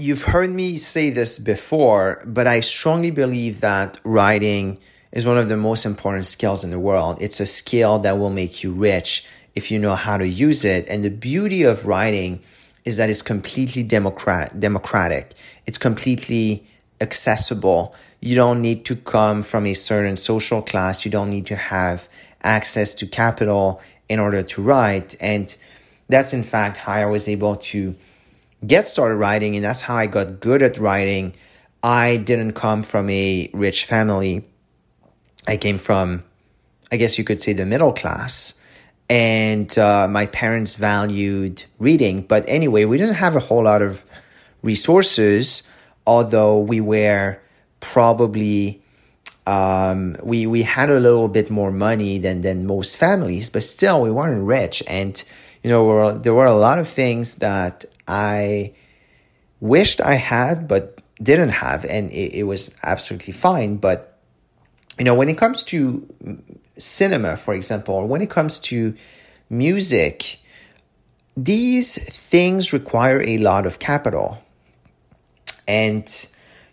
You've 0.00 0.22
heard 0.22 0.50
me 0.50 0.76
say 0.76 1.10
this 1.10 1.40
before, 1.40 2.22
but 2.24 2.46
I 2.46 2.60
strongly 2.60 3.10
believe 3.10 3.62
that 3.62 3.98
writing 4.04 4.78
is 5.10 5.26
one 5.26 5.38
of 5.38 5.48
the 5.48 5.56
most 5.56 5.84
important 5.84 6.24
skills 6.24 6.62
in 6.62 6.70
the 6.70 6.78
world. 6.78 7.18
It's 7.20 7.40
a 7.40 7.46
skill 7.46 7.98
that 7.98 8.16
will 8.16 8.30
make 8.30 8.62
you 8.62 8.70
rich 8.70 9.26
if 9.56 9.72
you 9.72 9.78
know 9.80 9.96
how 9.96 10.16
to 10.16 10.28
use 10.28 10.64
it. 10.64 10.88
And 10.88 11.02
the 11.02 11.10
beauty 11.10 11.64
of 11.64 11.84
writing 11.84 12.38
is 12.84 12.96
that 12.98 13.10
it's 13.10 13.22
completely 13.22 13.82
democrat- 13.82 14.60
democratic. 14.60 15.32
It's 15.66 15.78
completely 15.78 16.64
accessible. 17.00 17.92
You 18.20 18.36
don't 18.36 18.62
need 18.62 18.84
to 18.84 18.94
come 18.94 19.42
from 19.42 19.66
a 19.66 19.74
certain 19.74 20.16
social 20.16 20.62
class. 20.62 21.04
You 21.04 21.10
don't 21.10 21.30
need 21.30 21.46
to 21.46 21.56
have 21.56 22.08
access 22.44 22.94
to 22.94 23.06
capital 23.08 23.82
in 24.08 24.20
order 24.20 24.44
to 24.44 24.62
write. 24.62 25.16
And 25.18 25.52
that's 26.08 26.32
in 26.32 26.44
fact 26.44 26.76
how 26.76 26.92
I 26.92 27.06
was 27.06 27.28
able 27.28 27.56
to 27.56 27.96
get 28.66 28.84
started 28.86 29.16
writing, 29.16 29.56
and 29.56 29.64
that's 29.64 29.82
how 29.82 29.96
I 29.96 30.06
got 30.06 30.40
good 30.40 30.62
at 30.62 30.78
writing. 30.78 31.34
I 31.82 32.16
didn't 32.16 32.52
come 32.52 32.82
from 32.82 33.08
a 33.10 33.50
rich 33.52 33.84
family. 33.84 34.44
I 35.46 35.56
came 35.56 35.78
from, 35.78 36.24
I 36.90 36.96
guess 36.96 37.18
you 37.18 37.24
could 37.24 37.40
say, 37.40 37.52
the 37.52 37.66
middle 37.66 37.92
class. 37.92 38.54
And 39.08 39.76
uh, 39.78 40.06
my 40.08 40.26
parents 40.26 40.74
valued 40.74 41.64
reading. 41.78 42.22
But 42.22 42.44
anyway, 42.46 42.84
we 42.84 42.98
didn't 42.98 43.14
have 43.14 43.36
a 43.36 43.40
whole 43.40 43.64
lot 43.64 43.80
of 43.80 44.04
resources, 44.62 45.62
although 46.06 46.58
we 46.58 46.80
were 46.80 47.38
probably. 47.80 48.82
Um, 49.46 50.14
we 50.22 50.46
we 50.46 50.60
had 50.60 50.90
a 50.90 51.00
little 51.00 51.26
bit 51.26 51.48
more 51.48 51.72
money 51.72 52.18
than 52.18 52.42
than 52.42 52.66
most 52.66 52.98
families, 52.98 53.48
but 53.48 53.62
still 53.62 54.02
we 54.02 54.10
weren't 54.10 54.44
rich. 54.44 54.82
And 54.86 55.24
you 55.62 55.70
know, 55.70 56.18
there 56.18 56.34
were 56.34 56.44
a 56.44 56.54
lot 56.54 56.78
of 56.78 56.86
things 56.86 57.36
that 57.36 57.86
I 58.08 58.72
wished 59.60 60.00
I 60.00 60.14
had, 60.14 60.66
but 60.66 61.00
didn't 61.22 61.50
have, 61.50 61.84
and 61.84 62.10
it, 62.10 62.38
it 62.38 62.42
was 62.44 62.74
absolutely 62.82 63.32
fine. 63.32 63.76
But 63.76 64.18
you 64.98 65.04
know, 65.04 65.14
when 65.14 65.28
it 65.28 65.38
comes 65.38 65.62
to 65.64 66.08
cinema, 66.76 67.36
for 67.36 67.54
example, 67.54 68.06
when 68.06 68.22
it 68.22 68.30
comes 68.30 68.58
to 68.60 68.94
music, 69.50 70.38
these 71.36 71.98
things 71.98 72.72
require 72.72 73.22
a 73.22 73.38
lot 73.38 73.66
of 73.66 73.78
capital. 73.78 74.42
And 75.66 76.08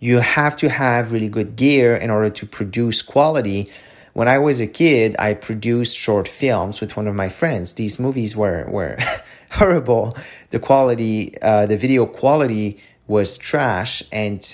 you 0.00 0.18
have 0.18 0.56
to 0.56 0.68
have 0.68 1.12
really 1.12 1.28
good 1.28 1.56
gear 1.56 1.94
in 1.94 2.10
order 2.10 2.30
to 2.30 2.46
produce 2.46 3.02
quality. 3.02 3.70
When 4.12 4.28
I 4.28 4.38
was 4.38 4.60
a 4.60 4.66
kid, 4.66 5.16
I 5.18 5.34
produced 5.34 5.96
short 5.96 6.26
films 6.26 6.80
with 6.80 6.96
one 6.96 7.06
of 7.06 7.14
my 7.14 7.28
friends. 7.28 7.74
These 7.74 8.00
movies 8.00 8.36
were, 8.36 8.66
were 8.68 8.98
horrible. 9.50 10.16
The 10.50 10.58
quality, 10.58 11.40
uh, 11.40 11.66
the 11.66 11.76
video 11.76 12.06
quality 12.06 12.80
was 13.06 13.38
trash, 13.38 14.02
and 14.12 14.44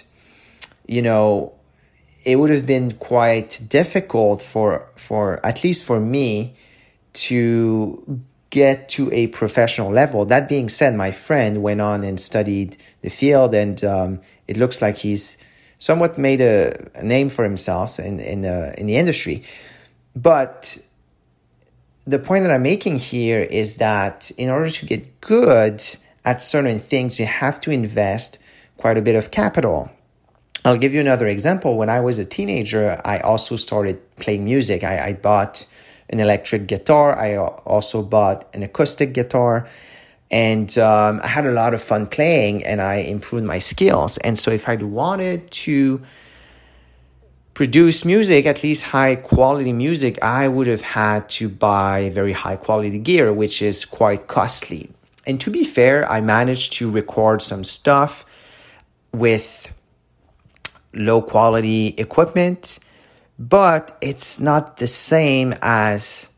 you 0.87 1.03
know, 1.03 1.53
it 2.25 2.37
would 2.37 2.51
have 2.51 2.67
been 2.67 2.93
quite 2.93 3.61
difficult 3.69 4.43
for 4.43 4.89
for 4.97 5.45
at 5.45 5.63
least 5.63 5.85
for 5.85 6.01
me 6.01 6.55
to 7.13 8.21
get 8.51 8.89
to 8.91 9.13
a 9.13 9.27
professional 9.29 9.91
level. 9.91 10.25
That 10.25 10.49
being 10.49 10.69
said, 10.69 10.95
my 10.95 11.13
friend 11.13 11.63
went 11.63 11.81
on 11.81 12.05
and 12.05 12.21
studied 12.21 12.77
the 13.03 13.11
field, 13.11 13.55
and 13.55 13.83
um, 13.85 14.21
it 14.47 14.57
looks 14.57 14.81
like 14.81 14.97
he's 14.97 15.39
somewhat 15.79 16.19
made 16.19 16.41
a, 16.41 16.89
a 16.95 17.03
name 17.03 17.29
for 17.29 17.45
himself 17.45 17.99
in 17.99 18.21
in 18.21 18.43
the 18.43 18.79
in 18.79 18.87
the 18.87 18.97
industry. 18.97 19.43
But 20.15 20.79
the 22.07 22.19
point 22.19 22.45
that 22.45 22.53
I'm 22.53 22.63
making 22.63 22.99
here 22.99 23.43
is 23.43 23.77
that 23.77 24.31
in 24.39 24.49
order 24.49 24.71
to 24.71 24.87
get 24.87 25.21
good 25.21 25.83
at 26.25 26.41
certain 26.43 26.79
things, 26.79 27.19
you 27.19 27.27
have 27.27 27.61
to 27.63 27.71
invest 27.71 28.39
quite 28.77 28.97
a 28.97 29.03
bit 29.03 29.17
of 29.17 29.31
capital. 29.31 29.91
I'll 30.65 30.79
give 30.79 30.93
you 30.95 31.01
another 31.01 31.27
example. 31.27 31.77
When 31.77 31.89
I 31.89 32.01
was 32.01 32.19
a 32.19 32.25
teenager, 32.25 33.01
I 33.05 33.19
also 33.19 33.57
started 33.57 34.01
playing 34.17 34.45
music. 34.45 34.83
I, 34.83 35.09
I 35.09 35.13
bought 35.13 35.67
an 36.11 36.21
electric 36.21 36.67
guitar. 36.67 37.17
I 37.19 37.37
also 37.37 38.03
bought 38.03 38.53
an 38.55 38.63
acoustic 38.63 39.13
guitar. 39.13 39.69
And 40.31 40.77
um, 40.79 41.21
I 41.23 41.29
had 41.29 41.47
a 41.47 41.53
lot 41.53 41.73
of 41.75 41.83
fun 41.83 42.07
playing 42.07 42.65
and 42.65 42.81
I 42.81 42.97
improved 42.97 43.47
my 43.47 43.59
skills. 43.59 44.19
And 44.19 44.39
so 44.39 44.51
if 44.51 44.69
I 44.69 44.75
wanted 44.77 45.51
to 45.51 46.03
produce 47.55 48.05
music, 48.05 48.45
at 48.45 48.63
least 48.63 48.89
high 48.89 49.15
quality 49.17 49.73
music, 49.73 50.23
I 50.23 50.49
would 50.49 50.67
have 50.67 50.83
had 50.83 51.29
to 51.31 51.49
buy 51.49 52.11
very 52.13 52.33
high 52.33 52.57
quality 52.57 52.99
gear, 52.99 53.33
which 53.33 53.63
is 53.63 53.85
quite 53.85 54.27
costly. 54.27 54.91
And 55.27 55.41
to 55.41 55.51
be 55.51 55.65
fair, 55.65 56.11
I 56.11 56.21
managed 56.21 56.75
to 56.75 56.91
record 56.91 57.41
some 57.41 57.65
stuff 57.65 58.27
with 59.13 59.73
low 60.93 61.23
quality 61.23 61.95
equipment, 61.99 62.79
but 63.39 63.97
it's 64.01 64.39
not 64.39 64.77
the 64.77 64.87
same 64.87 65.55
as 65.63 66.33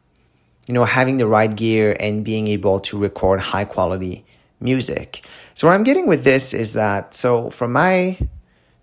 you 0.69 0.75
know 0.75 0.85
having 0.85 1.17
the 1.17 1.27
right 1.27 1.55
gear 1.55 1.97
and 1.99 2.25
being 2.25 2.47
able 2.47 2.79
to 2.79 2.99
record 2.99 3.41
high 3.41 3.65
quality 3.65 4.25
music. 4.61 5.27
So 5.55 5.67
what 5.67 5.75
I'm 5.75 5.83
getting 5.83 6.07
with 6.07 6.23
this 6.23 6.55
is 6.55 6.75
that 6.75 7.15
so 7.15 7.51
from 7.51 7.73
my 7.73 8.19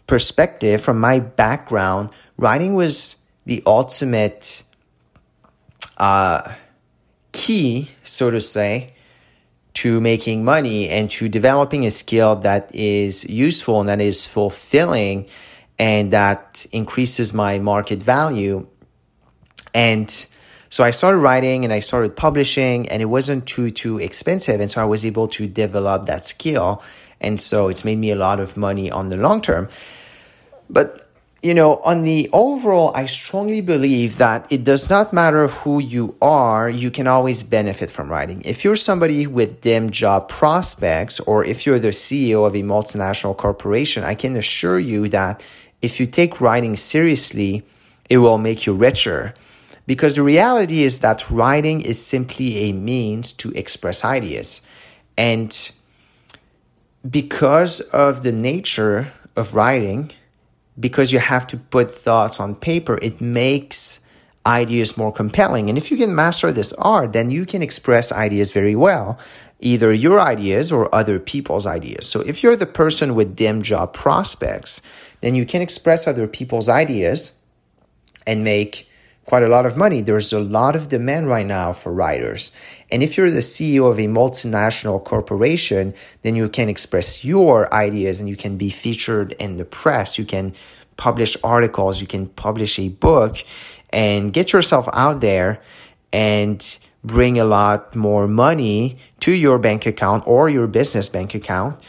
perspective, 0.08 0.82
from 0.82 1.00
my 1.00 1.20
background, 1.20 2.10
writing 2.38 2.74
was 2.74 3.16
the 3.46 3.62
ultimate 3.66 4.64
uh, 5.98 6.52
key, 7.32 7.92
so 8.04 8.32
to 8.32 8.42
say, 8.42 8.94
to 9.76 10.02
making 10.02 10.44
money 10.44 10.90
and 10.90 11.12
to 11.12 11.30
developing 11.30 11.86
a 11.86 11.92
skill 11.92 12.36
that 12.38 12.74
is 12.74 13.30
useful 13.30 13.82
and 13.82 13.90
that 13.90 14.02
is 14.02 14.26
fulfilling 14.26 15.28
and 15.78 16.12
that 16.12 16.66
increases 16.72 17.34
my 17.34 17.60
market 17.60 18.02
value. 18.02 18.68
And 19.74 20.10
so 20.70 20.84
I 20.84 20.92
started 20.92 21.20
writing 21.20 21.64
and 21.64 21.74
I 21.74 21.80
started 21.80 22.16
publishing 22.16 22.90
and 22.90 23.02
it 23.02 23.06
wasn't 23.06 23.46
too 23.46 23.70
too 23.70 24.00
expensive 24.00 24.60
and 24.60 24.70
so 24.70 24.82
I 24.82 24.86
was 24.86 25.06
able 25.06 25.28
to 25.30 25.48
develop 25.48 26.06
that 26.08 26.26
skill 26.26 26.82
and 27.22 27.40
so 27.40 27.70
it's 27.70 27.86
made 27.86 27.98
me 27.98 28.12
a 28.12 28.16
lot 28.16 28.40
of 28.40 28.58
money 28.58 28.92
on 28.92 29.10
the 29.10 29.18
long 29.18 29.42
term. 29.42 29.70
But 30.70 31.06
you 31.46 31.54
know, 31.54 31.76
on 31.86 32.02
the 32.02 32.28
overall, 32.34 32.92
I 32.96 33.06
strongly 33.06 33.62
believe 33.62 34.18
that 34.18 34.52
it 34.52 34.64
does 34.64 34.90
not 34.90 35.14
matter 35.14 35.48
who 35.48 35.78
you 35.78 36.16
are, 36.20 36.68
you 36.68 36.90
can 36.90 37.06
always 37.06 37.44
benefit 37.44 37.92
from 37.92 38.10
writing. 38.10 38.42
If 38.44 38.64
you're 38.64 38.76
somebody 38.76 39.28
with 39.28 39.62
dim 39.62 39.92
job 39.92 40.28
prospects, 40.28 41.20
or 41.20 41.46
if 41.46 41.68
you're 41.68 41.78
the 41.78 41.90
CEO 41.90 42.48
of 42.48 42.56
a 42.56 42.64
multinational 42.64 43.38
corporation, 43.38 44.04
I 44.04 44.16
can 44.16 44.36
assure 44.36 44.80
you 44.80 45.08
that 45.10 45.46
if 45.84 46.00
you 46.00 46.08
take 46.08 46.42
writing 46.42 46.76
seriously, 46.76 47.64
it 48.10 48.18
will 48.18 48.40
make 48.40 48.66
you 48.66 48.74
richer. 48.74 49.36
Because 49.88 50.16
the 50.16 50.24
reality 50.24 50.84
is 50.84 51.00
that 51.00 51.30
writing 51.30 51.82
is 51.82 52.04
simply 52.04 52.58
a 52.70 52.74
means 52.74 53.32
to 53.34 53.52
express 53.52 54.04
ideas. 54.04 54.62
And 55.18 55.72
because 57.10 57.82
of 57.82 58.24
the 58.24 58.32
nature 58.32 59.14
of 59.36 59.54
writing, 59.54 60.12
because 60.80 61.12
you 61.12 61.20
have 61.20 61.46
to 61.48 61.58
put 61.58 61.92
thoughts 61.92 62.40
on 62.40 62.56
paper, 62.56 62.98
it 63.02 63.22
makes 63.22 64.02
ideas 64.46 64.98
more 64.98 65.12
compelling. 65.12 65.70
And 65.70 65.78
if 65.78 65.92
you 65.92 65.98
can 65.98 66.16
master 66.16 66.52
this 66.52 66.74
art, 66.74 67.14
then 67.14 67.32
you 67.32 67.46
can 67.46 67.62
express 67.62 68.12
ideas 68.12 68.52
very 68.52 68.76
well, 68.76 69.20
either 69.60 69.92
your 69.92 70.20
ideas 70.20 70.72
or 70.72 70.94
other 70.94 71.20
people's 71.20 71.66
ideas. 71.66 72.08
So 72.08 72.22
if 72.22 72.44
you're 72.44 72.56
the 72.56 72.66
person 72.66 73.16
with 73.16 73.36
dim 73.36 73.62
job 73.62 73.94
prospects, 73.94 74.82
then 75.22 75.36
you 75.36 75.46
can 75.46 75.62
express 75.62 76.08
other 76.08 76.28
people's 76.28 76.70
ideas 76.70 77.40
and 78.28 78.44
make 78.44 78.90
quite 79.26 79.44
a 79.44 79.48
lot 79.48 79.66
of 79.66 79.76
money. 79.76 80.02
There's 80.02 80.32
a 80.34 80.40
lot 80.40 80.76
of 80.76 80.90
demand 80.90 81.28
right 81.28 81.46
now 81.46 81.74
for 81.74 81.92
writers. 81.92 82.52
And 82.92 83.02
if 83.02 83.18
you're 83.18 83.32
the 83.32 83.40
CEO 83.40 83.90
of 83.90 83.98
a 83.98 84.08
multinational 84.08 85.04
corporation, 85.04 85.94
then 86.22 86.36
you 86.36 86.48
can 86.50 86.70
express 86.70 87.26
your 87.26 87.74
ideas 87.74 88.20
and 88.20 88.30
you 88.30 88.36
can 88.36 88.58
be 88.58 88.70
featured 88.70 89.34
in 89.34 89.58
the 89.58 89.66
press. 89.66 90.18
You 90.18 90.26
can 90.26 90.54
publish 90.98 91.36
articles, 91.44 92.02
you 92.02 92.08
can 92.08 92.28
publish 92.28 92.80
a 92.80 92.90
book 92.90 93.38
and 93.90 94.32
get 94.32 94.54
yourself 94.54 94.88
out 94.94 95.22
there 95.22 95.62
and 96.14 96.78
bring 97.04 97.40
a 97.40 97.46
lot 97.46 97.96
more 97.96 98.28
money 98.28 98.98
to 99.20 99.34
your 99.34 99.60
bank 99.60 99.86
account 99.86 100.24
or 100.26 100.50
your 100.50 100.68
business 100.68 101.10
bank 101.10 101.36
account. 101.36 101.80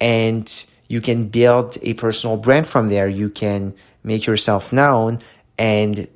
And 0.00 0.64
you 0.88 1.00
can 1.00 1.28
build 1.28 1.76
a 1.82 1.94
personal 1.94 2.36
brand 2.36 2.66
from 2.66 2.88
there. 2.88 3.08
You 3.08 3.30
can 3.30 3.74
make 4.02 4.26
yourself 4.26 4.72
known 4.72 5.20
and 5.58 6.08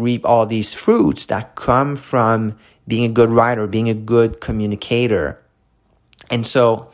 reap 0.00 0.24
all 0.24 0.46
these 0.46 0.74
fruits 0.74 1.26
that 1.26 1.54
come 1.54 1.96
from 1.96 2.56
being 2.86 3.04
a 3.04 3.12
good 3.12 3.30
writer, 3.30 3.66
being 3.66 3.88
a 3.88 3.94
good 3.94 4.40
communicator. 4.40 5.40
And 6.30 6.46
so 6.46 6.90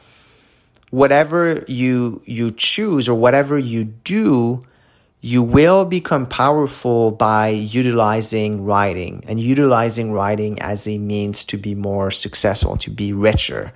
whatever 0.90 1.64
you 1.66 2.22
you 2.24 2.50
choose 2.50 3.08
or 3.08 3.14
whatever 3.14 3.58
you 3.58 3.84
do, 3.84 4.64
you 5.20 5.42
will 5.42 5.84
become 5.84 6.26
powerful 6.26 7.10
by 7.10 7.48
utilizing 7.48 8.64
writing 8.64 9.24
and 9.26 9.40
utilizing 9.40 10.12
writing 10.12 10.60
as 10.60 10.86
a 10.86 10.98
means 10.98 11.44
to 11.46 11.56
be 11.56 11.74
more 11.74 12.10
successful, 12.10 12.76
to 12.76 12.90
be 12.90 13.12
richer. 13.12 13.72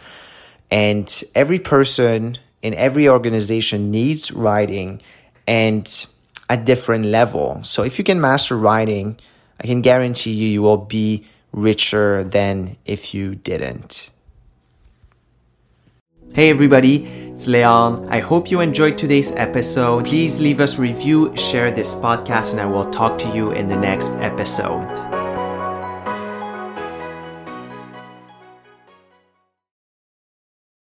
And 0.70 1.22
every 1.34 1.58
person 1.58 2.36
in 2.60 2.74
every 2.74 3.08
organization 3.08 3.90
needs 3.90 4.30
writing 4.32 5.00
and 5.46 6.06
at 6.48 6.64
different 6.64 7.06
level. 7.06 7.62
So 7.62 7.82
if 7.82 7.98
you 7.98 8.04
can 8.04 8.20
master 8.20 8.56
writing, 8.56 9.18
I 9.60 9.66
can 9.66 9.82
guarantee 9.82 10.32
you 10.32 10.48
you 10.48 10.62
will 10.62 10.78
be 10.78 11.24
richer 11.52 12.24
than 12.24 12.76
if 12.84 13.14
you 13.14 13.34
didn't. 13.34 14.10
Hey 16.34 16.50
everybody, 16.50 17.06
it's 17.32 17.48
Leon. 17.48 18.06
I 18.10 18.20
hope 18.20 18.50
you 18.50 18.60
enjoyed 18.60 18.98
today's 18.98 19.32
episode. 19.32 20.04
Please 20.04 20.40
leave 20.40 20.60
us 20.60 20.78
a 20.78 20.82
review, 20.82 21.34
share 21.36 21.70
this 21.70 21.94
podcast, 21.94 22.52
and 22.52 22.60
I 22.60 22.66
will 22.66 22.90
talk 22.90 23.16
to 23.18 23.28
you 23.34 23.52
in 23.52 23.66
the 23.66 23.78
next 23.78 24.12
episode. 24.20 25.17